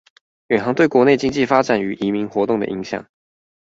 [0.47, 3.05] 遠航對國內經濟發展與移民活動的影響